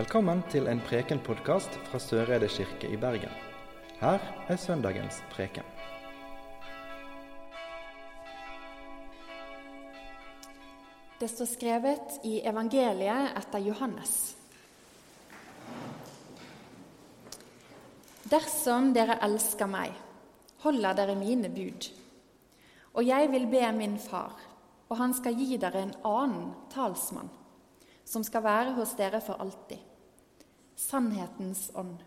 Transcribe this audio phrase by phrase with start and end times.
[0.00, 3.32] Velkommen til en Preken-podkast fra Søreide kirke i Bergen.
[4.00, 5.66] Her er søndagens preken.
[11.20, 14.14] Det står skrevet i evangeliet etter Johannes.
[18.32, 19.92] Dersom dere elsker meg,
[20.64, 21.90] holder dere mine bud.
[22.94, 24.40] Og jeg vil be min far,
[24.88, 27.28] og han skal gi dere en annen talsmann,
[28.08, 29.89] som skal være hos dere for alltid.
[30.80, 31.98] Sannhetens ånd,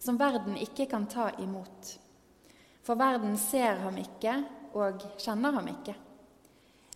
[0.00, 1.90] som verden ikke kan ta imot.
[2.84, 4.38] For verden ser ham ikke
[4.72, 5.92] og kjenner ham ikke.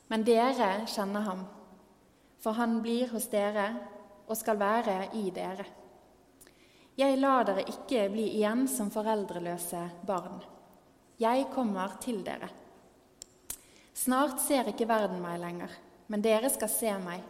[0.09, 1.43] Men dere kjenner ham,
[2.41, 3.67] for han blir hos dere
[4.25, 5.67] og skal være i dere.
[6.99, 10.41] Jeg lar dere ikke bli igjen som foreldreløse barn.
[11.21, 12.49] Jeg kommer til dere.
[13.93, 15.77] Snart ser ikke verden meg lenger,
[16.09, 17.21] men dere skal se meg,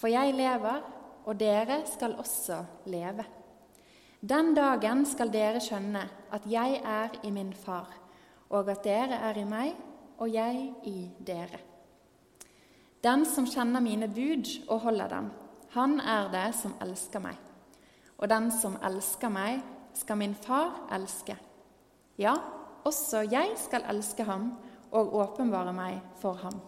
[0.00, 0.80] for jeg lever,
[1.22, 3.28] og dere skal også leve.
[4.22, 7.88] Den dagen skal dere skjønne at jeg er i min far,
[8.54, 9.72] og at dere er i meg,
[10.22, 11.58] og jeg i dere.
[13.02, 15.32] Den som kjenner mine bud og holder dem,
[15.74, 17.34] han er det som elsker meg.
[18.22, 19.58] Og den som elsker meg,
[19.98, 21.34] skal min far elske.
[22.14, 22.36] Ja,
[22.86, 24.52] også jeg skal elske ham
[24.94, 26.62] og åpenbare meg for ham.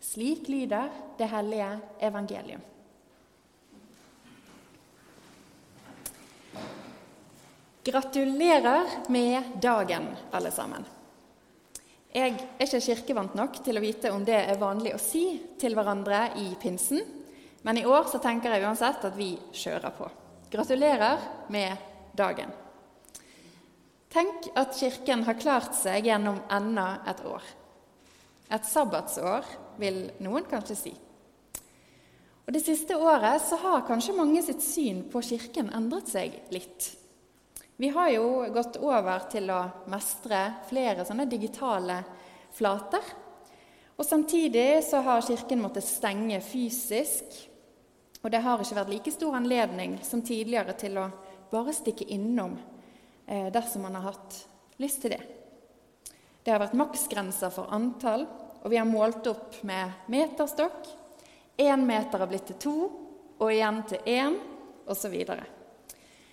[0.00, 0.88] Slik lyder
[1.18, 2.64] det hellige evangelium.
[7.90, 10.84] Gratulerer med dagen, alle sammen.
[12.14, 15.24] Jeg er ikke kirkevant nok til å vite om det er vanlig å si
[15.58, 17.00] til hverandre i pinsen,
[17.66, 20.06] men i år så tenker jeg uansett at vi kjører på.
[20.52, 21.82] Gratulerer med
[22.14, 22.54] dagen.
[24.14, 27.42] Tenk at Kirken har klart seg gjennom enda et år.
[28.54, 29.50] Et sabbatsår,
[29.82, 30.94] vil noen kanskje si.
[32.46, 36.92] Og Det siste året så har kanskje mange sitt syn på Kirken endret seg litt.
[37.80, 41.96] Vi har jo gått over til å mestre flere sånne digitale
[42.52, 43.06] flater.
[43.96, 47.24] Og Samtidig så har Kirken måttet stenge fysisk.
[48.20, 51.08] Og det har ikke vært like stor anledning som tidligere til å
[51.50, 52.58] bare stikke innom
[53.30, 54.46] Eh, dersom man har hatt
[54.76, 55.20] lyst til det.
[56.42, 58.24] Det har vært maksgrenser for antall,
[58.58, 60.88] og vi har målt opp med meterstokk.
[61.54, 62.74] Én meter har blitt til to,
[63.38, 64.34] og igjen til én,
[64.90, 65.14] osv.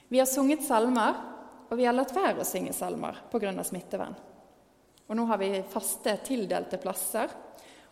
[0.09, 1.21] Vi har sunget salmer,
[1.67, 3.51] og vi har latt være å synge salmer pga.
[3.63, 4.15] smittevern.
[5.07, 7.31] Og nå har vi faste, tildelte plasser,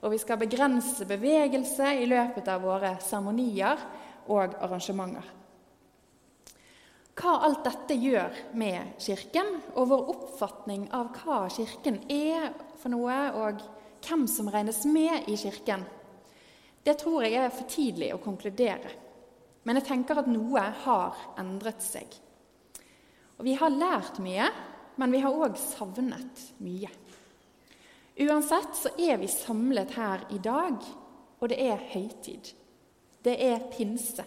[0.01, 3.79] og vi skal begrense bevegelse i løpet av våre seremonier
[4.27, 5.33] og arrangementer
[7.15, 13.19] hva alt dette gjør med Kirken, og vår oppfatning av hva Kirken er for noe,
[13.39, 13.63] og
[14.05, 15.85] hvem som regnes med i Kirken,
[16.85, 18.91] det tror jeg er for tidlig å konkludere.
[19.65, 22.11] Men jeg tenker at noe har endret seg.
[23.39, 24.47] Og vi har lært mye,
[24.95, 26.91] men vi har òg savnet mye.
[28.25, 30.77] Uansett så er vi samlet her i dag,
[31.39, 32.53] og det er høytid.
[33.25, 34.23] Det er pinse.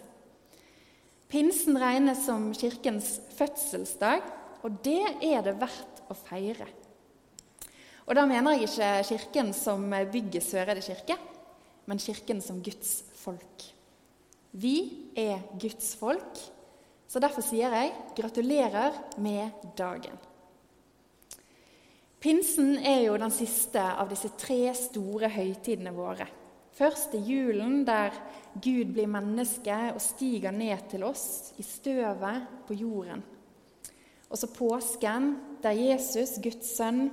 [1.29, 4.21] Pinsen regnes som kirkens fødselsdag,
[4.65, 6.67] og det er det verdt å feire.
[8.09, 11.17] Og Da mener jeg ikke Kirken som bygger Søreide kirke,
[11.85, 13.65] men Kirken som Guds folk.
[14.51, 16.41] Vi er Guds folk,
[17.09, 20.17] så derfor sier jeg gratulerer med dagen.
[22.19, 26.27] Pinsen er jo den siste av disse tre store høytidene våre.
[26.75, 28.13] Først er julen, der
[28.53, 33.23] Gud blir menneske og stiger ned til oss i støvet på jorden.
[34.29, 35.31] Og så påsken,
[35.63, 37.07] der Jesus, Guds sønn,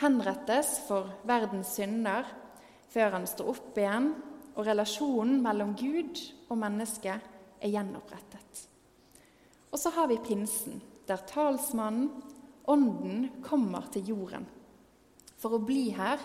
[0.00, 2.28] henrettes for verdens synder
[2.92, 4.12] før han står opp igjen,
[4.52, 6.20] og relasjonen mellom Gud
[6.50, 8.71] og menneske er gjenopprettet.
[9.72, 12.10] Og så har vi pinsen, der talsmannen,
[12.70, 14.44] Ånden, kommer til jorden
[15.34, 16.20] for å bli her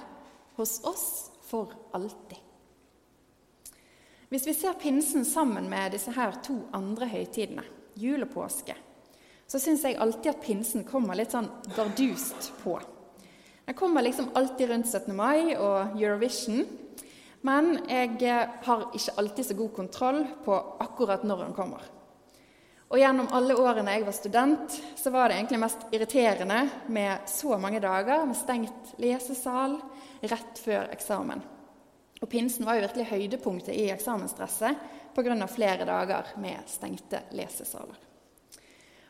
[0.60, 1.08] hos oss
[1.48, 2.38] for alltid.
[4.30, 7.64] Hvis vi ser pinsen sammen med disse her to andre høytidene,
[7.98, 8.76] jul og påske,
[9.48, 12.78] så syns jeg alltid at pinsen kommer litt sånn bardust på.
[13.66, 15.16] Den kommer liksom alltid rundt 17.
[15.16, 16.68] mai og Eurovision.
[17.48, 18.14] Men jeg
[18.68, 21.84] har ikke alltid så god kontroll på akkurat når den kommer.
[22.88, 27.58] Og Gjennom alle årene jeg var student, så var det egentlig mest irriterende med så
[27.60, 29.76] mange dager med stengt lesesal
[30.24, 31.44] rett før eksamen.
[32.22, 34.80] Og Pinsen var jo virkelig høydepunktet i eksamensstresset
[35.14, 35.48] pga.
[35.48, 37.98] flere dager med stengte lesesaler.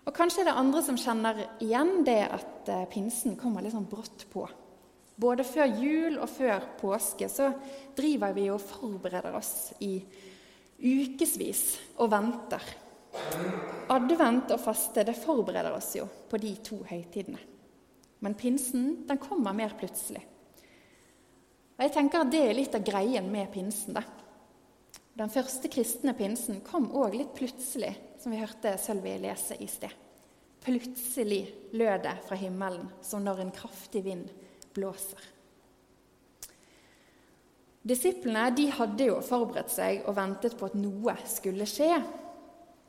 [0.07, 3.89] Og Kanskje er det andre som kjenner igjen det at eh, pinsen kommer litt sånn
[3.91, 4.47] brått på.
[5.19, 7.51] Både før jul og før påske så
[7.97, 9.99] driver vi og forbereder oss i
[10.79, 12.63] ukevis og venter.
[13.93, 17.39] Advent og faste det forbereder oss jo på de to høytidene.
[18.19, 20.23] Men pinsen den kommer mer plutselig.
[21.77, 23.93] Og jeg tenker at Det er litt av greien med pinsen.
[23.93, 24.03] da.
[25.17, 29.93] Den første kristne pinsen kom òg litt plutselig, som vi hørte Sølvi lese i sted.
[30.61, 34.29] Plutselig lød det fra himmelen som når en kraftig vind
[34.73, 35.21] blåser.
[37.87, 42.01] Disiplene de hadde jo forberedt seg og ventet på at noe skulle skje,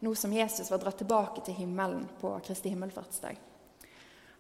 [0.01, 3.39] nå som Jesus var dratt tilbake til himmelen på Kristi himmelfartsdag.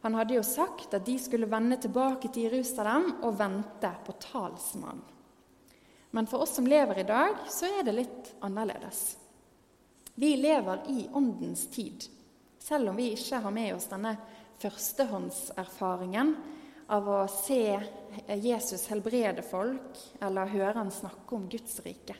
[0.00, 5.02] Han hadde jo sagt at de skulle vende tilbake til Jerusalem og vente på talsmannen.
[6.10, 9.18] Men for oss som lever i dag, så er det litt annerledes.
[10.14, 12.06] Vi lever i åndens tid,
[12.58, 14.14] selv om vi ikke har med oss denne
[14.58, 16.32] førstehåndserfaringen
[16.88, 17.60] av å se
[18.40, 22.16] Jesus helbrede folk eller høre han snakke om Guds rike.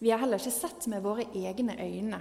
[0.00, 2.20] Vi har heller ikke sett med våre egne øyne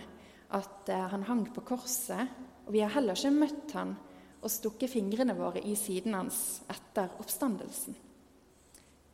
[0.52, 2.28] at eh, han hang på korset,
[2.66, 3.94] og vi har heller ikke møtt han
[4.40, 7.96] og stukket fingrene våre i siden hans etter oppstandelsen.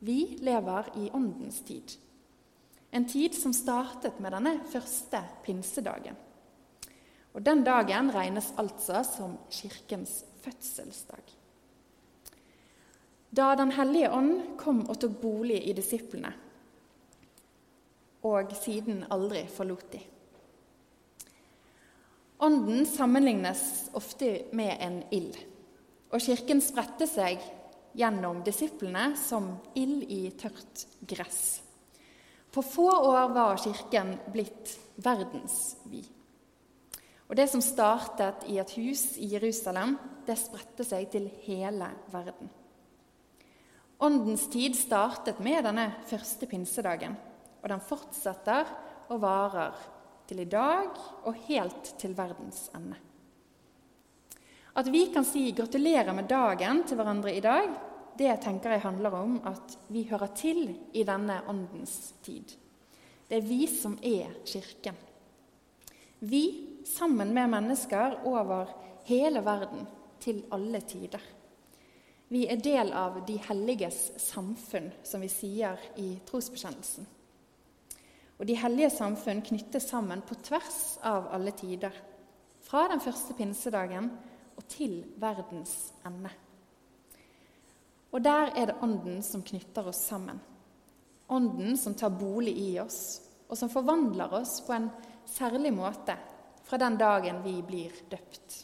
[0.02, 1.94] Vi lever i åndens tid,
[2.90, 6.18] en tid som startet med denne første pinsedagen.
[7.36, 11.22] Og Den dagen regnes altså som Kirkens fødselsdag.
[13.30, 16.32] Da Den hellige ånd kom og tok bolig i disiplene,
[18.26, 20.02] og siden aldri forlot de.
[22.46, 23.62] Ånden sammenlignes
[23.96, 25.38] ofte med en ild,
[26.12, 27.40] og Kirken spredte seg
[27.96, 31.62] gjennom disiplene som ild i tørt gress.
[32.52, 36.12] På få år var Kirken blitt verdensvid.
[37.26, 39.96] Og Det som startet i et hus i Jerusalem,
[40.26, 42.50] det spredte seg til hele verden.
[43.98, 47.16] Åndens tid startet med denne første pinsedagen,
[47.62, 48.70] og den fortsetter
[49.08, 49.74] og varer
[50.26, 50.88] til i dag
[51.24, 52.98] og helt til verdens ende.
[54.76, 57.68] At vi kan si 'gratulerer med dagen' til hverandre i dag,
[58.18, 62.56] det tenker jeg handler om at vi hører til i denne åndens tid.
[63.28, 64.94] Det er vi som er Kirken.
[66.20, 68.66] Vi, sammen med mennesker over
[69.04, 69.86] hele verden,
[70.20, 71.20] til alle tider.
[72.28, 77.06] Vi er del av de helliges samfunn, som vi sier i trosbekjennelsen.
[78.36, 81.94] Og de hellige samfunn knyttes sammen på tvers av alle tider,
[82.66, 84.10] fra den første pinsedagen
[84.56, 86.32] og til verdens ende.
[88.12, 90.38] Og der er det Ånden som knytter oss sammen.
[91.28, 94.88] Ånden som tar bolig i oss, og som forvandler oss på en
[95.26, 96.16] særlig måte
[96.66, 98.62] fra den dagen vi blir døpt.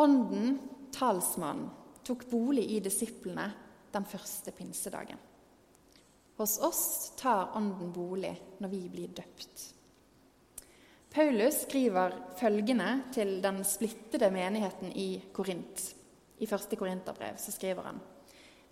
[0.00, 0.58] Ånden,
[0.92, 1.70] talsmannen,
[2.06, 3.48] tok bolig i disiplene
[3.92, 5.18] den første pinsedagen.
[6.36, 9.62] Hos oss tar Ånden bolig når vi blir døpt.
[11.10, 15.80] Paulus skriver følgende til den splittede menigheten i Korint.
[16.38, 18.02] I første Korinterbrev så skriver han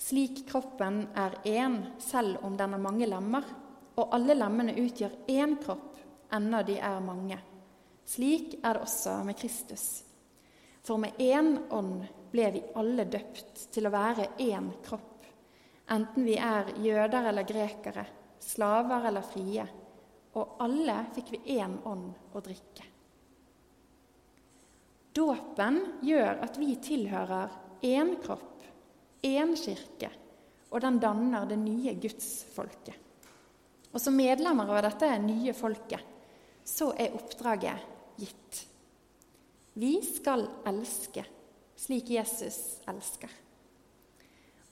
[0.04, 3.44] slik kroppen er én, selv om den har mange lemmer,
[3.96, 5.94] og alle lemmene utgjør én kropp,
[6.34, 7.38] ennå de er mange.
[8.04, 9.86] Slik er det også med Kristus.
[10.84, 15.13] For med én ånd ble vi alle døpt til å være én kropp
[15.90, 18.04] enten vi er jøder eller grekere,
[18.40, 19.64] slaver eller frie,
[20.34, 22.88] og alle fikk vi én ånd å drikke.
[25.14, 27.52] Dåpen gjør at vi tilhører
[27.86, 28.64] én kropp,
[29.22, 30.10] én kirke,
[30.74, 32.96] og den danner det nye gudsfolket.
[33.94, 36.10] Og som medlemmer av dette nye folket
[36.66, 38.64] så er oppdraget gitt.
[39.78, 41.22] Vi skal elske
[41.78, 43.30] slik Jesus elsker.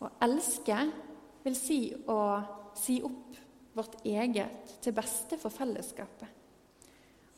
[0.02, 0.78] Å elske
[1.42, 2.18] vil si å
[2.78, 3.38] si opp
[3.76, 6.28] vårt eget til beste for fellesskapet.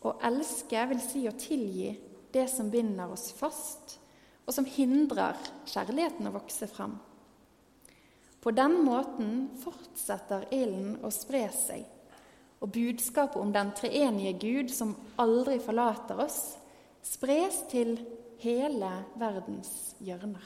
[0.05, 1.95] Å elske vil si å tilgi
[2.35, 3.99] det som binder oss fast,
[4.45, 5.39] og som hindrer
[5.71, 6.99] kjærligheten å vokse fram.
[8.45, 11.87] På den måten fortsetter ilden å spre seg,
[12.61, 16.59] og budskapet om den treenige Gud som aldri forlater oss,
[17.05, 17.97] spres til
[18.45, 20.45] hele verdens hjørner.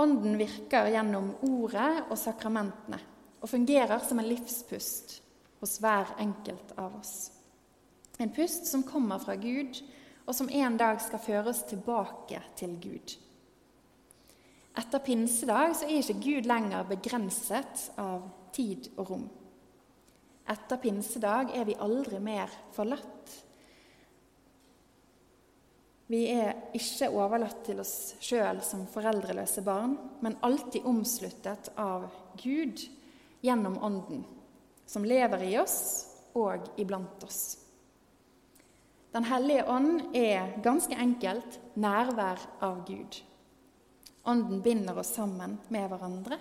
[0.00, 3.00] Ånden virker gjennom ordet og sakramentene
[3.40, 5.18] og fungerer som en livspust
[5.60, 7.30] hos hver enkelt av oss.
[8.20, 9.80] En pust som kommer fra Gud,
[10.28, 13.14] og som en dag skal føres tilbake til Gud.
[14.78, 19.24] Etter pinsedag så er ikke Gud lenger begrenset av tid og rom.
[20.50, 23.34] Etter pinsedag er vi aldri mer forlatt
[26.10, 32.08] vi er ikke overlatt til oss sjøl som foreldreløse barn, men alltid omsluttet av
[32.40, 32.82] Gud
[33.44, 34.24] gjennom Ånden,
[34.90, 35.78] som lever i oss
[36.34, 37.42] og iblant oss.
[39.14, 43.20] Den hellige ånd er ganske enkelt nærvær av Gud.
[44.30, 46.40] Ånden binder oss sammen med hverandre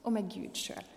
[0.00, 0.88] og med Gud sjøl.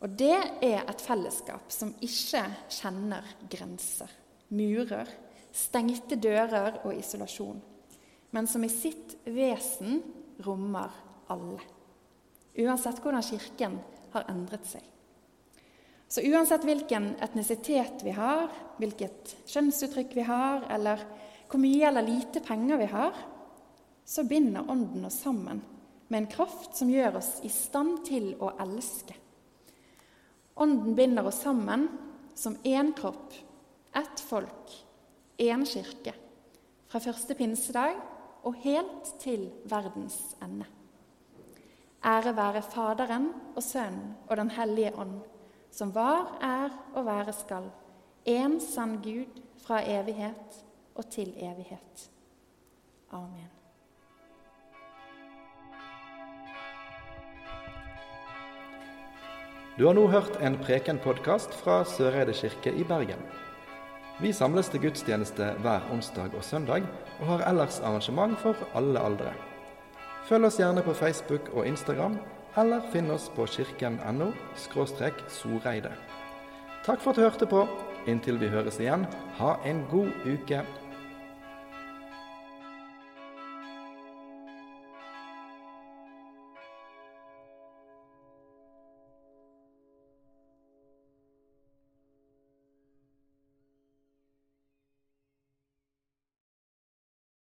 [0.00, 4.08] Og det er et fellesskap som ikke kjenner grenser,
[4.52, 5.08] murer,
[5.56, 7.60] stengte dører og isolasjon,
[8.30, 10.00] men som i sitt vesen
[10.44, 10.94] rommer
[11.30, 11.60] alle.
[12.60, 13.78] Uansett hvordan Kirken
[14.14, 14.84] har endret seg.
[16.10, 18.48] Så uansett hvilken etnisitet vi har,
[18.82, 21.04] hvilket kjønnsuttrykk vi har, eller
[21.50, 23.14] hvor mye eller lite penger vi har,
[24.04, 25.62] så binder Ånden oss sammen
[26.10, 29.14] med en kraft som gjør oss i stand til å elske.
[30.58, 31.86] Ånden binder oss sammen
[32.34, 33.30] som én kropp,
[33.94, 34.74] ett folk,
[35.40, 36.14] én kirke.
[36.90, 37.96] Fra første pinsedag
[38.44, 40.64] og helt til verdens ende.
[42.04, 45.20] Ære være Faderen og Sønnen og Den hellige ånd
[45.70, 47.70] som var, er og være skal,
[48.28, 52.10] én sann Gud fra evighet og til evighet.
[53.12, 53.50] Amen.
[59.78, 63.49] Du har nå hørt en Preken-podkast fra Søreide kirke i Bergen.
[64.20, 66.84] Vi samles til gudstjeneste hver onsdag og søndag,
[67.20, 69.30] og har ellers arrangement for alle aldre.
[70.28, 72.18] Følg oss gjerne på Facebook og Instagram
[72.60, 74.28] eller finn oss på kirken.no
[74.60, 75.94] soreide.
[76.84, 77.64] Takk for at du hørte på.
[78.08, 79.06] Inntil vi høres igjen,
[79.38, 80.60] ha en god uke.